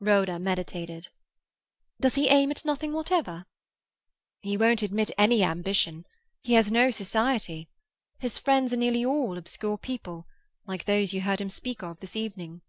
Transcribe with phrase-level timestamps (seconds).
[0.00, 1.08] Rhoda meditated.
[2.00, 3.44] "Does he aim at nothing whatever?"
[4.40, 6.06] "He won't admit any ambition.
[6.42, 7.68] He has no society.
[8.18, 10.26] His friends are nearly all obscure people,
[10.66, 12.62] like those you heard him speak of this evening."